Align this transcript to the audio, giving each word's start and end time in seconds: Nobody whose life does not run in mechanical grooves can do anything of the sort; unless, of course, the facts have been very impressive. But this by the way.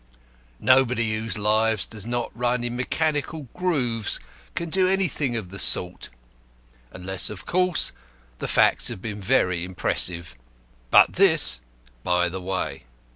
Nobody 0.59 1.13
whose 1.15 1.37
life 1.37 1.87
does 1.87 2.07
not 2.07 2.31
run 2.35 2.63
in 2.63 2.75
mechanical 2.75 3.47
grooves 3.53 4.19
can 4.55 4.71
do 4.71 4.87
anything 4.87 5.35
of 5.35 5.49
the 5.49 5.59
sort; 5.59 6.09
unless, 6.91 7.29
of 7.29 7.45
course, 7.45 7.91
the 8.39 8.47
facts 8.47 8.87
have 8.87 8.99
been 8.99 9.21
very 9.21 9.63
impressive. 9.63 10.35
But 10.89 11.13
this 11.13 11.61
by 12.03 12.29
the 12.29 12.41
way. 12.41 12.85